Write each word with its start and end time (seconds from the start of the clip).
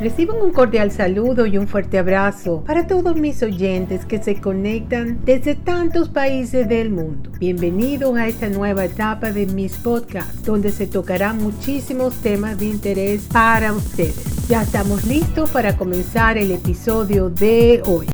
Reciban 0.00 0.40
un 0.40 0.50
cordial 0.50 0.90
saludo 0.90 1.44
y 1.44 1.58
un 1.58 1.68
fuerte 1.68 1.98
abrazo 1.98 2.64
para 2.66 2.86
todos 2.86 3.16
mis 3.16 3.42
oyentes 3.42 4.06
que 4.06 4.22
se 4.22 4.40
conectan 4.40 5.20
desde 5.26 5.54
tantos 5.54 6.08
países 6.08 6.66
del 6.70 6.88
mundo. 6.88 7.30
Bienvenidos 7.38 8.16
a 8.16 8.26
esta 8.26 8.48
nueva 8.48 8.86
etapa 8.86 9.30
de 9.30 9.44
mis 9.44 9.76
podcasts, 9.76 10.42
donde 10.42 10.72
se 10.72 10.86
tocarán 10.86 11.36
muchísimos 11.36 12.14
temas 12.22 12.58
de 12.58 12.64
interés 12.64 13.28
para 13.30 13.74
ustedes. 13.74 14.48
Ya 14.48 14.62
estamos 14.62 15.04
listos 15.04 15.50
para 15.50 15.76
comenzar 15.76 16.38
el 16.38 16.50
episodio 16.50 17.28
de 17.28 17.82
hoy. 17.84 18.06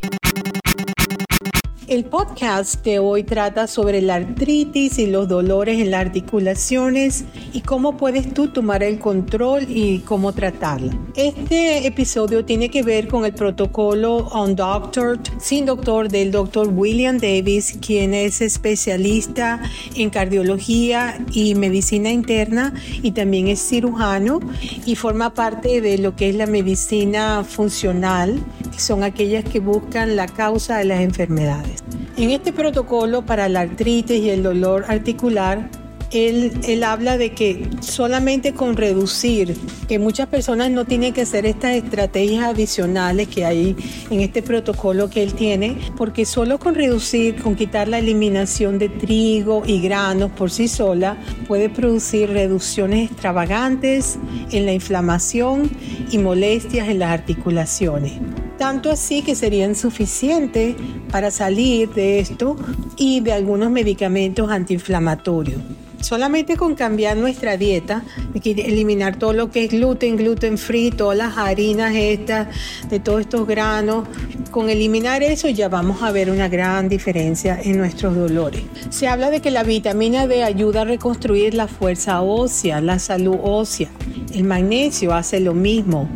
El 1.88 2.04
podcast 2.04 2.84
de 2.84 2.98
hoy 2.98 3.22
trata 3.22 3.68
sobre 3.68 4.02
la 4.02 4.16
artritis 4.16 4.98
y 4.98 5.06
los 5.06 5.28
dolores 5.28 5.78
en 5.78 5.92
las 5.92 6.00
articulaciones 6.00 7.24
y 7.52 7.60
cómo 7.60 7.96
puedes 7.96 8.34
tú 8.34 8.48
tomar 8.48 8.82
el 8.82 8.98
control 8.98 9.66
y 9.68 10.00
cómo 10.00 10.32
tratarla. 10.32 10.98
Este 11.14 11.86
episodio 11.86 12.44
tiene 12.44 12.70
que 12.70 12.82
ver 12.82 13.06
con 13.06 13.24
el 13.24 13.34
protocolo 13.34 14.28
Undoctored, 14.34 15.20
sin 15.38 15.66
doctor 15.66 16.08
del 16.08 16.32
doctor 16.32 16.66
William 16.66 17.18
Davis, 17.18 17.78
quien 17.80 18.14
es 18.14 18.40
especialista 18.40 19.62
en 19.94 20.10
cardiología 20.10 21.24
y 21.30 21.54
medicina 21.54 22.10
interna 22.10 22.74
y 23.00 23.12
también 23.12 23.46
es 23.46 23.60
cirujano 23.60 24.40
y 24.84 24.96
forma 24.96 25.34
parte 25.34 25.80
de 25.80 25.98
lo 25.98 26.16
que 26.16 26.30
es 26.30 26.34
la 26.34 26.46
medicina 26.46 27.44
funcional, 27.44 28.44
son 28.80 29.02
aquellas 29.02 29.44
que 29.44 29.60
buscan 29.60 30.16
la 30.16 30.26
causa 30.26 30.78
de 30.78 30.84
las 30.84 31.00
enfermedades. 31.00 31.82
En 32.16 32.30
este 32.30 32.52
protocolo 32.52 33.26
para 33.26 33.48
la 33.48 33.60
artritis 33.60 34.22
y 34.22 34.30
el 34.30 34.42
dolor 34.42 34.84
articular, 34.88 35.68
él, 36.12 36.52
él, 36.66 36.84
habla 36.84 37.18
de 37.18 37.32
que 37.32 37.68
solamente 37.80 38.54
con 38.54 38.76
reducir, 38.76 39.56
que 39.88 39.98
muchas 39.98 40.28
personas 40.28 40.70
no 40.70 40.84
tienen 40.84 41.12
que 41.12 41.22
hacer 41.22 41.46
estas 41.46 41.74
estrategias 41.74 42.44
adicionales 42.44 43.28
que 43.28 43.44
hay 43.44 43.76
en 44.10 44.20
este 44.20 44.42
protocolo 44.42 45.10
que 45.10 45.22
él 45.22 45.34
tiene, 45.34 45.76
porque 45.96 46.24
solo 46.24 46.58
con 46.58 46.74
reducir, 46.74 47.42
con 47.42 47.56
quitar 47.56 47.88
la 47.88 47.98
eliminación 47.98 48.78
de 48.78 48.88
trigo 48.88 49.62
y 49.66 49.80
granos 49.80 50.30
por 50.30 50.50
sí 50.50 50.68
sola, 50.68 51.16
puede 51.48 51.68
producir 51.68 52.30
reducciones 52.30 53.10
extravagantes 53.10 54.18
en 54.52 54.64
la 54.64 54.72
inflamación 54.72 55.70
y 56.10 56.18
molestias 56.18 56.88
en 56.88 57.00
las 57.00 57.10
articulaciones 57.10 58.12
tanto 58.58 58.90
así 58.90 59.22
que 59.22 59.34
serían 59.34 59.74
suficientes 59.74 60.76
para 61.10 61.30
salir 61.30 61.90
de 61.90 62.18
esto 62.18 62.56
y 62.96 63.20
de 63.20 63.32
algunos 63.32 63.70
medicamentos 63.70 64.50
antiinflamatorios. 64.50 65.60
Solamente 66.00 66.56
con 66.56 66.74
cambiar 66.74 67.16
nuestra 67.16 67.56
dieta, 67.56 68.04
eliminar 68.34 69.18
todo 69.18 69.32
lo 69.32 69.50
que 69.50 69.64
es 69.64 69.70
gluten, 69.70 70.16
gluten 70.16 70.58
free, 70.58 70.90
todas 70.90 71.16
las 71.16 71.38
harinas 71.38 71.94
estas, 71.96 72.48
de 72.90 73.00
todos 73.00 73.22
estos 73.22 73.46
granos, 73.46 74.06
con 74.50 74.70
eliminar 74.70 75.22
eso 75.22 75.48
ya 75.48 75.68
vamos 75.68 76.02
a 76.02 76.12
ver 76.12 76.30
una 76.30 76.48
gran 76.48 76.88
diferencia 76.88 77.58
en 77.60 77.78
nuestros 77.78 78.14
dolores. 78.14 78.62
Se 78.90 79.08
habla 79.08 79.30
de 79.30 79.40
que 79.40 79.50
la 79.50 79.64
vitamina 79.64 80.26
D 80.26 80.44
ayuda 80.44 80.82
a 80.82 80.84
reconstruir 80.84 81.54
la 81.54 81.66
fuerza 81.66 82.20
ósea, 82.22 82.80
la 82.80 82.98
salud 82.98 83.38
ósea. 83.42 83.88
El 84.32 84.44
magnesio 84.44 85.14
hace 85.14 85.40
lo 85.40 85.54
mismo, 85.54 86.08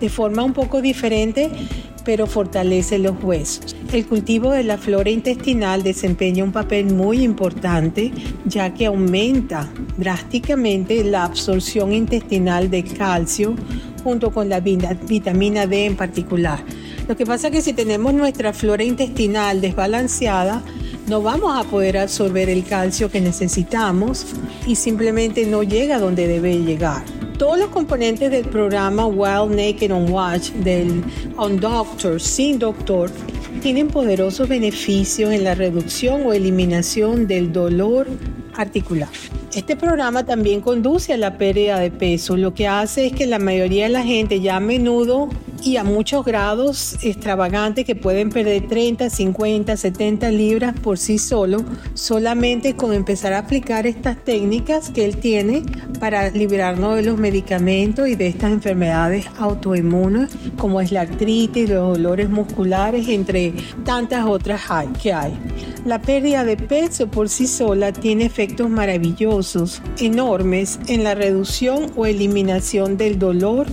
de 0.00 0.08
forma 0.08 0.42
un 0.42 0.52
poco 0.52 0.82
diferente, 0.82 1.50
pero 2.10 2.26
fortalece 2.26 2.98
los 2.98 3.22
huesos. 3.22 3.76
El 3.92 4.04
cultivo 4.04 4.50
de 4.50 4.64
la 4.64 4.78
flora 4.78 5.10
intestinal 5.10 5.84
desempeña 5.84 6.42
un 6.42 6.50
papel 6.50 6.86
muy 6.86 7.22
importante 7.22 8.10
ya 8.46 8.74
que 8.74 8.86
aumenta 8.86 9.70
drásticamente 9.96 11.04
la 11.04 11.22
absorción 11.22 11.92
intestinal 11.92 12.68
de 12.68 12.82
calcio 12.82 13.54
junto 14.02 14.32
con 14.32 14.48
la 14.48 14.58
vitamina 14.58 15.68
D 15.68 15.86
en 15.86 15.94
particular. 15.94 16.58
Lo 17.06 17.16
que 17.16 17.24
pasa 17.24 17.46
es 17.46 17.52
que 17.52 17.62
si 17.62 17.74
tenemos 17.74 18.12
nuestra 18.12 18.52
flora 18.52 18.82
intestinal 18.82 19.60
desbalanceada, 19.60 20.64
no 21.06 21.22
vamos 21.22 21.56
a 21.56 21.62
poder 21.62 21.96
absorber 21.96 22.50
el 22.50 22.64
calcio 22.64 23.08
que 23.08 23.20
necesitamos 23.20 24.26
y 24.66 24.74
simplemente 24.74 25.46
no 25.46 25.62
llega 25.62 26.00
donde 26.00 26.26
debe 26.26 26.58
llegar. 26.58 27.04
Todos 27.40 27.58
los 27.58 27.70
componentes 27.70 28.30
del 28.30 28.44
programa 28.44 29.06
Wild 29.06 29.56
Naked 29.56 29.90
on 29.94 30.12
Watch 30.12 30.50
del 30.50 31.02
On 31.38 31.58
Doctor 31.58 32.20
sin 32.20 32.58
doctor 32.58 33.10
tienen 33.62 33.88
poderosos 33.88 34.46
beneficios 34.46 35.32
en 35.32 35.44
la 35.44 35.54
reducción 35.54 36.26
o 36.26 36.34
eliminación 36.34 37.26
del 37.26 37.50
dolor 37.50 38.08
articular. 38.52 39.08
Este 39.54 39.74
programa 39.74 40.26
también 40.26 40.60
conduce 40.60 41.14
a 41.14 41.16
la 41.16 41.38
pérdida 41.38 41.78
de 41.78 41.90
peso, 41.90 42.36
lo 42.36 42.52
que 42.52 42.68
hace 42.68 43.06
es 43.06 43.12
que 43.14 43.26
la 43.26 43.38
mayoría 43.38 43.84
de 43.84 43.90
la 43.90 44.02
gente 44.02 44.42
ya 44.42 44.56
a 44.56 44.60
menudo 44.60 45.30
y 45.62 45.76
a 45.76 45.84
muchos 45.84 46.24
grados 46.24 46.96
extravagantes 47.02 47.84
que 47.84 47.94
pueden 47.94 48.30
perder 48.30 48.66
30, 48.66 49.10
50, 49.10 49.76
70 49.76 50.30
libras 50.30 50.74
por 50.80 50.98
sí 50.98 51.18
solo, 51.18 51.64
solamente 51.94 52.76
con 52.76 52.92
empezar 52.92 53.32
a 53.32 53.38
aplicar 53.38 53.86
estas 53.86 54.16
técnicas 54.24 54.90
que 54.90 55.04
él 55.04 55.16
tiene 55.16 55.62
para 55.98 56.30
liberarnos 56.30 56.96
de 56.96 57.02
los 57.02 57.18
medicamentos 57.18 58.08
y 58.08 58.14
de 58.14 58.28
estas 58.28 58.52
enfermedades 58.52 59.26
autoinmunes 59.38 60.30
como 60.56 60.80
es 60.80 60.92
la 60.92 61.02
artritis, 61.02 61.68
los 61.68 61.96
dolores 61.96 62.30
musculares, 62.30 63.08
entre 63.08 63.52
tantas 63.84 64.26
otras 64.26 64.62
que 65.02 65.12
hay. 65.12 65.32
La 65.84 66.00
pérdida 66.00 66.44
de 66.44 66.56
peso 66.56 67.08
por 67.08 67.28
sí 67.28 67.46
sola 67.46 67.92
tiene 67.92 68.24
efectos 68.24 68.68
maravillosos, 68.68 69.82
enormes 69.98 70.78
en 70.86 71.04
la 71.04 71.14
reducción 71.14 71.90
o 71.96 72.06
eliminación 72.06 72.96
del 72.96 73.18
dolor 73.18 73.66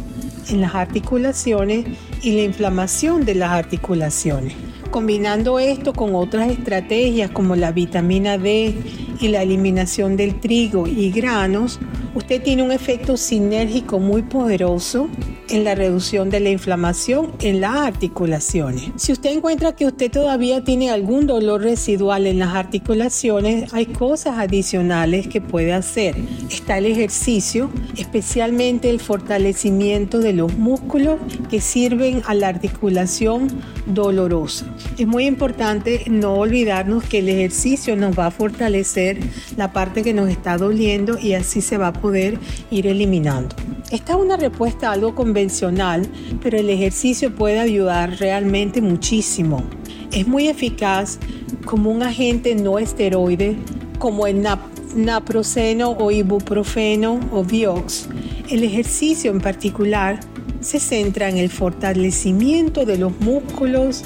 en 0.50 0.62
las 0.62 0.76
articulaciones 0.76 1.86
y 2.22 2.32
la 2.32 2.44
inflamación 2.44 3.26
de 3.26 3.36
las 3.36 3.52
articulaciones. 3.52 4.54
Combinando 4.92 5.60
esto 5.60 5.94
con 5.94 6.16
otras 6.16 6.50
estrategias 6.50 7.30
como 7.32 7.56
la 7.56 7.72
vitamina 7.72 8.38
D 8.38 8.76
y 9.20 9.28
la 9.28 9.44
eliminación 9.44 10.16
del 10.16 10.40
trigo 10.40 10.88
y 10.88 11.12
granos, 11.12 11.80
usted 12.16 12.42
tiene 12.42 12.64
un 12.64 12.72
efecto 12.72 13.18
sinérgico 13.18 14.00
muy 14.00 14.22
poderoso 14.22 15.10
en 15.50 15.64
la 15.64 15.76
reducción 15.76 16.30
de 16.30 16.40
la 16.40 16.50
inflamación 16.50 17.32
en 17.42 17.62
las 17.62 17.76
articulaciones. 17.76 18.92
Si 18.96 19.12
usted 19.12 19.32
encuentra 19.32 19.76
que 19.76 19.86
usted 19.86 20.12
todavía 20.12 20.64
tiene 20.64 20.90
algún 20.90 21.28
dolor 21.28 21.62
residual 21.62 22.28
en 22.28 22.40
las 22.40 22.56
articulaciones, 22.56 23.74
hay 23.74 23.88
cosas 23.88 24.38
adicionales 24.38 25.28
que 25.28 25.42
puede 25.42 25.74
hacer. 25.74 26.16
Está 26.50 26.78
el 26.78 26.86
ejercicio, 26.86 27.70
especialmente 27.98 28.90
el 28.90 29.00
fortalecimiento 29.00 30.20
de 30.20 30.34
los 30.34 30.58
músculos 30.58 31.18
que 31.50 31.62
sirven 31.62 32.22
a 32.26 32.34
la 32.34 32.48
articulación 32.48 33.48
dolorosa. 33.86 34.66
Es 34.98 35.08
muy 35.08 35.26
importante 35.26 36.04
no 36.08 36.34
olvidarnos 36.34 37.04
que 37.04 37.20
el 37.20 37.30
ejercicio 37.30 37.96
nos 37.96 38.18
va 38.18 38.28
a 38.28 38.32
fortalecer 38.32 39.20
la 39.56 39.72
parte 39.74 40.04
que 40.04 40.14
nos 40.14 40.30
está 40.30 40.58
doliendo 40.58 41.18
y 41.20 41.34
así 41.34 41.62
se 41.62 41.78
va 41.78 41.88
a 41.88 41.94
poder 41.94 42.40
ir 42.72 42.88
eliminando. 42.88 43.56
Esta 43.90 44.14
es 44.14 44.20
una 44.20 44.36
respuesta 44.36 44.92
algo 44.92 45.16
convencional, 45.16 46.06
pero 46.44 46.58
el 46.58 46.70
ejercicio 46.70 47.34
puede 47.34 47.60
ayudar 47.60 48.20
realmente 48.20 48.82
muchísimo. 48.82 49.64
Es 50.12 50.28
muy 50.28 50.50
eficaz 50.50 51.20
como 51.64 51.90
un 51.90 52.04
agente 52.04 52.54
no 52.54 52.80
esteroide, 52.80 53.56
como 53.98 54.28
el 54.28 54.46
naproxeno 54.94 55.92
o 55.92 56.12
ibuprofeno 56.12 57.22
o 57.32 57.46
Vioxx. 57.46 58.10
El 58.50 58.66
ejercicio 58.66 59.32
en 59.32 59.40
particular 59.40 60.20
se 60.60 60.82
centra 60.82 61.30
en 61.30 61.38
el 61.38 61.50
fortalecimiento 61.50 62.86
de 62.86 62.98
los 62.98 63.18
músculos 63.22 64.04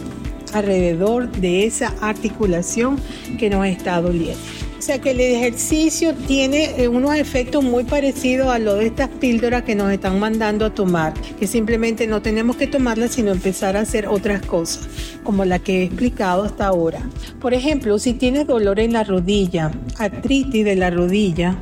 alrededor 0.53 1.31
de 1.31 1.65
esa 1.65 1.95
articulación 2.01 2.99
que 3.39 3.49
nos 3.49 3.65
está 3.65 3.99
doliendo. 3.99 4.60
O 4.81 4.83
sea 4.83 4.99
que 4.99 5.11
el 5.11 5.19
ejercicio 5.19 6.15
tiene 6.15 6.81
eh, 6.81 6.87
unos 6.87 7.13
efectos 7.13 7.63
muy 7.63 7.83
parecidos 7.83 8.47
a 8.47 8.57
lo 8.57 8.77
de 8.77 8.87
estas 8.87 9.09
píldoras 9.09 9.61
que 9.61 9.75
nos 9.75 9.91
están 9.91 10.19
mandando 10.19 10.65
a 10.65 10.73
tomar, 10.73 11.13
que 11.39 11.45
simplemente 11.45 12.07
no 12.07 12.23
tenemos 12.23 12.55
que 12.55 12.65
tomarlas 12.65 13.11
sino 13.11 13.31
empezar 13.31 13.77
a 13.77 13.81
hacer 13.81 14.07
otras 14.07 14.43
cosas, 14.43 14.89
como 15.23 15.45
la 15.45 15.59
que 15.59 15.81
he 15.81 15.83
explicado 15.83 16.41
hasta 16.41 16.65
ahora. 16.65 17.07
Por 17.39 17.53
ejemplo, 17.53 17.99
si 17.99 18.13
tienes 18.13 18.47
dolor 18.47 18.79
en 18.79 18.93
la 18.93 19.03
rodilla, 19.03 19.71
artritis 19.99 20.65
de 20.65 20.75
la 20.75 20.89
rodilla, 20.89 21.55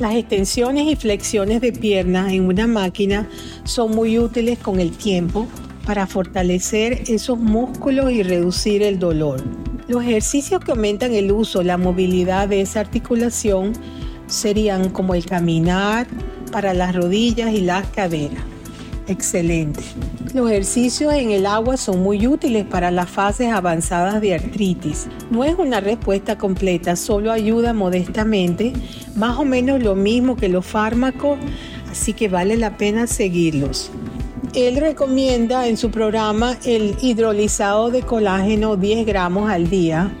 las 0.00 0.16
extensiones 0.16 0.88
y 0.88 0.96
flexiones 0.96 1.60
de 1.60 1.70
piernas 1.70 2.32
en 2.32 2.42
una 2.48 2.66
máquina 2.66 3.28
son 3.62 3.92
muy 3.92 4.18
útiles 4.18 4.58
con 4.58 4.80
el 4.80 4.90
tiempo 4.90 5.46
para 5.86 6.08
fortalecer 6.08 7.04
esos 7.06 7.38
músculos 7.38 8.10
y 8.10 8.24
reducir 8.24 8.82
el 8.82 8.98
dolor. 8.98 9.44
Los 9.86 10.02
ejercicios 10.02 10.64
que 10.64 10.70
aumentan 10.70 11.12
el 11.12 11.30
uso, 11.30 11.62
la 11.62 11.76
movilidad 11.76 12.48
de 12.48 12.62
esa 12.62 12.80
articulación 12.80 13.74
serían 14.26 14.88
como 14.88 15.14
el 15.14 15.26
caminar 15.26 16.06
para 16.50 16.72
las 16.72 16.94
rodillas 16.94 17.52
y 17.52 17.60
las 17.60 17.86
caderas. 17.88 18.42
Excelente. 19.06 19.82
Los 20.32 20.50
ejercicios 20.50 21.12
en 21.12 21.30
el 21.30 21.44
agua 21.44 21.76
son 21.76 22.02
muy 22.02 22.26
útiles 22.26 22.64
para 22.64 22.90
las 22.90 23.10
fases 23.10 23.52
avanzadas 23.52 24.22
de 24.22 24.34
artritis. 24.34 25.06
No 25.30 25.44
es 25.44 25.54
una 25.58 25.80
respuesta 25.80 26.38
completa, 26.38 26.96
solo 26.96 27.30
ayuda 27.30 27.74
modestamente, 27.74 28.72
más 29.14 29.38
o 29.38 29.44
menos 29.44 29.82
lo 29.82 29.94
mismo 29.94 30.36
que 30.36 30.48
los 30.48 30.64
fármacos, 30.64 31.38
así 31.90 32.14
que 32.14 32.28
vale 32.28 32.56
la 32.56 32.78
pena 32.78 33.06
seguirlos. 33.06 33.90
Él 34.54 34.76
recomienda 34.76 35.66
en 35.66 35.76
su 35.76 35.90
programa 35.90 36.56
el 36.64 36.96
hidrolizado 37.02 37.90
de 37.90 38.02
colágeno 38.02 38.76
10 38.76 39.04
gramos 39.04 39.50
al 39.50 39.68
día, 39.68 40.12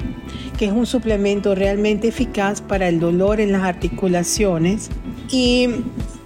que 0.58 0.66
es 0.66 0.72
un 0.72 0.86
suplemento 0.86 1.54
realmente 1.54 2.08
eficaz 2.08 2.60
para 2.60 2.88
el 2.88 2.98
dolor 2.98 3.40
en 3.40 3.52
las 3.52 3.62
articulaciones 3.62 4.90
y 5.30 5.68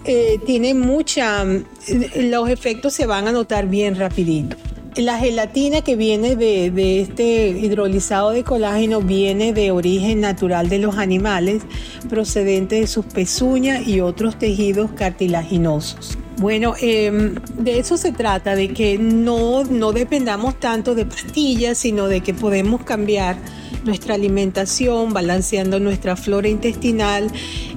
eh, 0.04 0.38
tiene 0.46 0.72
mucha, 0.72 1.44
los 2.16 2.48
efectos 2.48 2.94
se 2.94 3.04
van 3.04 3.28
a 3.28 3.32
notar 3.32 3.68
bien 3.68 3.94
rapidito. 3.94 4.56
La 4.96 5.18
gelatina 5.18 5.82
que 5.82 5.94
viene 5.94 6.34
de, 6.34 6.70
de, 6.70 7.02
este 7.02 7.48
hidrolizado 7.50 8.30
de 8.30 8.42
colágeno 8.42 9.00
viene 9.00 9.52
de 9.52 9.70
origen 9.70 10.20
natural 10.20 10.68
de 10.68 10.78
los 10.78 10.96
animales, 10.96 11.62
procedente 12.08 12.80
de 12.80 12.86
sus 12.86 13.04
pezuñas 13.04 13.86
y 13.86 14.00
otros 14.00 14.38
tejidos 14.38 14.90
cartilaginosos. 14.92 16.18
Bueno, 16.38 16.74
em, 16.80 17.34
de 17.58 17.80
eso 17.80 17.96
se 17.96 18.12
trata, 18.12 18.54
de 18.54 18.68
que 18.68 18.96
no, 18.96 19.64
no 19.64 19.92
dependamos 19.92 20.58
tanto 20.60 20.94
de 20.94 21.04
pastillas, 21.04 21.78
sino 21.78 22.06
de 22.06 22.20
que 22.20 22.32
podemos 22.32 22.84
cambiar 22.84 23.36
nuestra 23.84 24.14
alimentación, 24.14 25.12
balanceando 25.12 25.80
nuestra 25.80 26.14
flora 26.14 26.48
intestinal, 26.48 27.28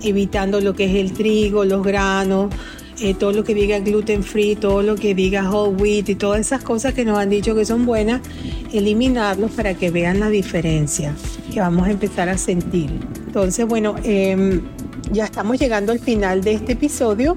evitando 0.04 0.62
lo 0.62 0.76
que 0.76 0.86
es 0.86 0.96
el 0.96 1.14
trigo, 1.14 1.66
los 1.66 1.84
granos, 1.84 2.54
eh, 3.00 3.16
todo 3.16 3.32
lo 3.32 3.44
que 3.44 3.56
diga 3.56 3.80
gluten 3.80 4.24
free, 4.24 4.56
todo 4.56 4.84
lo 4.84 4.96
que 4.96 5.16
diga 5.16 5.50
whole 5.50 5.76
wheat 5.76 6.10
y 6.10 6.16
todas 6.16 6.42
esas 6.42 6.64
cosas 6.64 6.94
que 6.94 7.04
nos 7.04 7.18
han 7.18 7.32
dicho 7.32 7.56
que 7.56 7.66
son 7.66 7.88
buenas, 7.88 8.22
eliminarlos 8.72 9.50
para 9.52 9.74
que 9.74 9.90
vean 9.90 10.20
la 10.20 10.30
diferencia 10.30 11.16
que 11.52 11.60
vamos 11.60 11.88
a 11.88 11.92
empezar 11.92 12.30
a 12.30 12.38
sentir. 12.38 12.92
Entonces, 13.26 13.66
bueno, 13.66 13.96
em, 14.04 14.62
ya 15.12 15.26
estamos 15.26 15.60
llegando 15.60 15.92
al 15.92 16.00
final 16.00 16.44
de 16.44 16.54
este 16.54 16.74
episodio. 16.74 17.36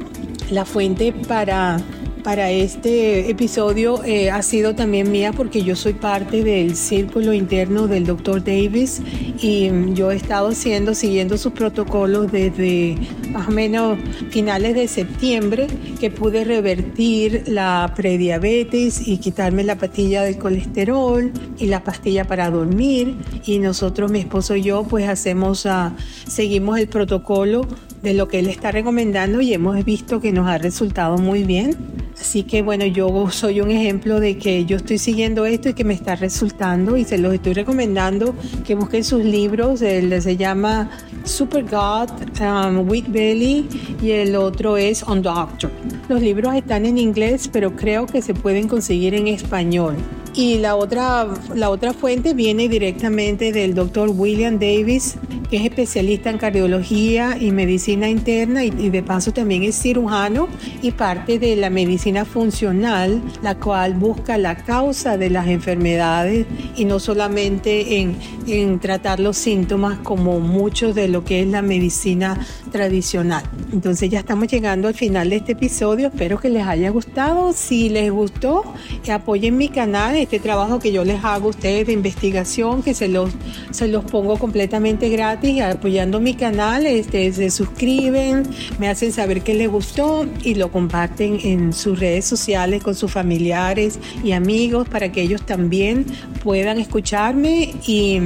La 0.51 0.65
fuente 0.65 1.13
para, 1.13 1.79
para 2.25 2.51
este 2.51 3.31
episodio 3.31 4.03
eh, 4.03 4.31
ha 4.31 4.41
sido 4.41 4.75
también 4.75 5.13
mía 5.13 5.33
porque 5.33 5.63
yo 5.63 5.77
soy 5.77 5.93
parte 5.93 6.43
del 6.43 6.75
círculo 6.75 7.35
interno 7.35 7.87
del 7.87 8.07
Dr. 8.07 8.43
Davis 8.43 9.03
y 9.43 9.71
yo 9.93 10.11
he 10.11 10.17
estado 10.17 10.49
haciendo, 10.49 10.95
siguiendo 10.95 11.37
sus 11.37 11.53
protocolos 11.53 12.33
desde 12.33 12.97
más 13.31 13.49
o 13.49 13.51
menos 13.51 13.99
finales 14.31 14.75
de 14.75 14.89
septiembre 14.89 15.67
que 16.01 16.11
pude 16.11 16.45
revertir 16.45 17.45
la 17.47 17.93
prediabetes 17.95 19.07
y 19.07 19.19
quitarme 19.19 19.63
la 19.63 19.77
pastilla 19.77 20.23
del 20.23 20.39
colesterol 20.39 21.31
y 21.59 21.67
la 21.67 21.85
pastilla 21.85 22.25
para 22.25 22.51
dormir 22.51 23.17
y 23.45 23.59
nosotros, 23.59 24.11
mi 24.11 24.21
esposo 24.21 24.57
y 24.57 24.63
yo, 24.63 24.85
pues 24.85 25.07
hacemos, 25.09 25.67
uh, 25.67 25.91
seguimos 26.27 26.79
el 26.79 26.89
protocolo 26.89 27.67
de 28.03 28.15
lo 28.15 28.29
que 28.29 28.39
él 28.39 28.49
está 28.49 28.71
recomendando 28.71 29.41
y 29.41 29.53
hemos 29.53 29.85
visto 29.85 30.21
que 30.21 30.33
nos 30.33 30.49
ha 30.49 30.57
resultado 30.57 31.19
muy 31.19 31.45
bien. 31.45 31.77
Así 32.21 32.45
que 32.45 32.63
bueno, 32.63 32.87
yo 32.87 33.31
soy 33.31 33.61
un 33.61 33.71
ejemplo 33.71 34.21
de 34.21 34.39
que 34.39 34.65
yo 34.65 34.77
estoy 34.77 34.99
siguiendo 34.99 35.47
esto 35.47 35.69
y 35.69 35.75
que 35.75 35.85
me 35.85 35.95
está 35.95 36.17
resultando 36.17 36.97
y 36.97 37.05
se 37.05 37.19
los 37.19 37.35
estoy 37.35 37.55
recomendando 37.55 38.35
que 38.65 38.75
busquen 38.75 39.05
sus 39.05 39.25
libros. 39.25 39.83
Él 39.83 40.21
se 40.23 40.37
llama 40.37 40.91
Super 41.25 41.65
God, 41.65 42.11
um, 42.41 42.89
Belly 43.09 43.69
y 44.03 44.13
el 44.13 44.37
otro 44.37 44.77
es 44.77 45.03
On 45.03 45.23
Doctor. 45.23 45.71
Los 46.09 46.21
libros 46.21 46.55
están 46.55 46.87
en 46.87 46.99
inglés, 46.99 47.49
pero 47.53 47.75
creo 47.75 48.07
que 48.07 48.23
se 48.23 48.35
pueden 48.35 48.69
conseguir 48.69 49.15
en 49.15 49.29
español. 49.29 49.97
Y 50.35 50.59
la 50.59 50.75
otra, 50.75 51.29
la 51.55 51.71
otra 51.71 51.93
fuente 51.93 52.35
viene 52.35 52.69
directamente 52.69 53.53
del 53.53 53.75
doctor 53.75 54.11
William 54.11 54.59
Davis, 54.59 55.17
es 55.57 55.65
especialista 55.65 56.31
en 56.31 56.39
cardiología 56.39 57.37
y 57.39 57.51
medicina 57.51 58.09
interna 58.09 58.65
y, 58.65 58.71
de 58.71 59.03
paso 59.03 59.33
también 59.33 59.63
es 59.63 59.81
cirujano 59.81 60.49
y 60.83 60.93
parte 60.93 61.39
de 61.39 61.57
la 61.57 61.71
medicina 61.71 62.25
funcional, 62.25 63.23
la 63.43 63.57
cual 63.57 63.95
busca 63.95 64.39
la 64.39 64.57
causa 64.57 65.17
de 65.17 65.31
las 65.31 65.49
enfermedades 65.49 66.47
y 66.77 66.85
no 66.85 66.99
solamente 66.99 68.01
en, 68.01 68.17
en 68.47 68.79
tratar 68.79 69.21
los 69.21 69.37
síntomas 69.37 69.99
como 69.99 70.41
muchos 70.41 70.95
de 70.95 71.09
lo 71.09 71.25
que 71.25 71.43
es 71.43 71.49
la 71.49 71.63
medicina 71.63 72.39
tradicional. 72.71 73.43
Entonces 73.73 74.11
ya 74.11 74.21
estamos 74.21 74.49
llegando 74.49 74.89
al 74.89 74.95
final 74.95 75.31
de 75.31 75.37
este 75.37 75.53
episodio, 75.53 76.09
espero 76.09 76.39
que 76.39 76.49
les 76.49 76.67
haya 76.67 76.91
gustado. 76.91 77.53
Si 77.53 77.89
les 77.89 78.11
gustó, 78.11 78.65
apoyen 79.13 79.57
mi 79.57 79.69
canal 79.69 80.17
este 80.17 80.39
trabajo 80.39 80.79
que 80.79 80.93
yo 80.93 81.05
les 81.05 81.23
hago 81.25 81.47
a 81.47 81.51
ustedes 81.51 81.87
de 81.87 81.93
investigación, 81.93 82.83
que 82.83 82.95
se 82.95 83.09
los, 83.09 83.31
se 83.71 83.89
los 83.89 84.05
pongo 84.05 84.39
completamente 84.39 85.09
gratis, 85.09 85.44
apoyando 85.63 86.21
mi 86.21 86.35
canal, 86.35 86.87
este, 86.87 87.33
se 87.33 87.51
suscriben, 87.51 88.45
me 88.79 88.89
hacen 88.89 89.13
saber 89.13 89.43
que 89.43 89.55
les 89.55 89.69
gustó 89.69 90.27
y 90.43 90.55
lo 90.55 90.71
comparten 90.71 91.39
en 91.43 91.73
sus 91.73 91.99
redes 91.99 92.25
sociales 92.25 92.83
con 92.83 92.95
sus 92.95 93.11
familiares 93.11 93.99
y 94.23 94.33
amigos 94.33 94.89
para 94.89 95.13
que 95.13 95.23
ellos 95.23 95.45
también 95.45 96.07
puedan 96.43 96.79
escucharme 96.79 97.75
y 97.87 98.21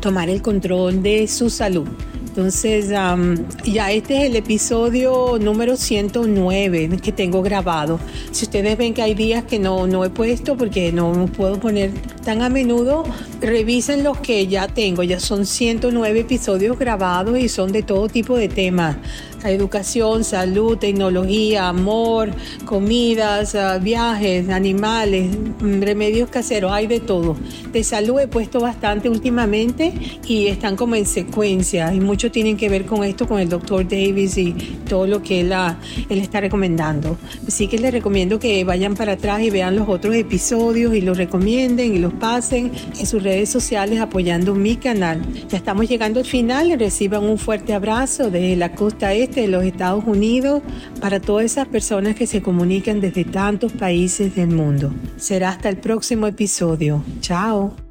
tomar 0.00 0.28
el 0.28 0.40
control 0.42 1.02
de 1.02 1.28
su 1.28 1.50
salud. 1.50 1.88
Entonces, 2.34 2.88
ya 2.88 3.92
este 3.92 4.16
es 4.16 4.30
el 4.30 4.36
episodio 4.36 5.38
número 5.38 5.76
109 5.76 6.96
que 7.02 7.12
tengo 7.12 7.42
grabado. 7.42 8.00
Si 8.30 8.46
ustedes 8.46 8.78
ven 8.78 8.94
que 8.94 9.02
hay 9.02 9.12
días 9.12 9.44
que 9.44 9.58
no, 9.58 9.86
no 9.86 10.02
he 10.02 10.08
puesto 10.08 10.56
porque 10.56 10.92
no 10.92 11.26
puedo 11.36 11.60
poner 11.60 11.90
tan 12.24 12.40
a 12.40 12.48
menudo, 12.48 13.04
revisen 13.42 14.02
los 14.02 14.18
que 14.20 14.46
ya 14.46 14.66
tengo. 14.66 15.02
Ya 15.02 15.20
son 15.20 15.44
109 15.44 16.20
episodios 16.20 16.78
grabados 16.78 17.38
y 17.38 17.50
son 17.50 17.70
de 17.70 17.82
todo 17.82 18.08
tipo 18.08 18.34
de 18.38 18.48
temas 18.48 18.96
educación, 19.50 20.24
salud, 20.24 20.78
tecnología, 20.78 21.68
amor, 21.68 22.30
comidas, 22.64 23.56
viajes, 23.82 24.48
animales, 24.48 25.36
mm, 25.60 25.82
remedios 25.82 26.30
caseros, 26.30 26.72
hay 26.72 26.86
de 26.86 27.00
todo. 27.00 27.36
De 27.72 27.84
salud 27.84 28.20
he 28.20 28.28
puesto 28.28 28.60
bastante 28.60 29.08
últimamente 29.08 29.92
y 30.26 30.48
están 30.48 30.76
como 30.76 30.94
en 30.94 31.06
secuencia 31.06 31.92
y 31.94 32.00
mucho 32.00 32.30
tienen 32.30 32.56
que 32.56 32.68
ver 32.68 32.86
con 32.86 33.04
esto, 33.04 33.26
con 33.26 33.40
el 33.40 33.48
doctor 33.48 33.86
Davis 33.88 34.36
y 34.38 34.52
todo 34.88 35.06
lo 35.06 35.22
que 35.22 35.40
él, 35.40 35.52
él 36.08 36.18
está 36.18 36.40
recomendando. 36.40 37.16
Así 37.46 37.68
que 37.68 37.78
les 37.78 37.92
recomiendo 37.92 38.38
que 38.38 38.64
vayan 38.64 38.94
para 38.94 39.12
atrás 39.12 39.40
y 39.42 39.50
vean 39.50 39.76
los 39.76 39.88
otros 39.88 40.14
episodios 40.14 40.94
y 40.94 41.00
los 41.00 41.16
recomienden 41.16 41.94
y 41.94 41.98
los 41.98 42.12
pasen 42.12 42.72
en 42.98 43.06
sus 43.06 43.22
redes 43.22 43.48
sociales 43.48 44.00
apoyando 44.00 44.54
mi 44.54 44.76
canal. 44.76 45.22
Ya 45.48 45.56
estamos 45.56 45.88
llegando 45.88 46.20
al 46.20 46.26
final, 46.26 46.78
reciban 46.78 47.24
un 47.24 47.38
fuerte 47.38 47.72
abrazo 47.72 48.30
desde 48.30 48.56
la 48.56 48.74
costa 48.74 49.12
este 49.14 49.31
de 49.40 49.48
los 49.48 49.64
Estados 49.64 50.04
Unidos 50.06 50.62
para 51.00 51.20
todas 51.20 51.46
esas 51.46 51.66
personas 51.68 52.14
que 52.14 52.26
se 52.26 52.42
comunican 52.42 53.00
desde 53.00 53.24
tantos 53.24 53.72
países 53.72 54.34
del 54.34 54.48
mundo. 54.48 54.92
Será 55.16 55.50
hasta 55.50 55.68
el 55.68 55.78
próximo 55.78 56.26
episodio. 56.26 57.02
Chao. 57.20 57.81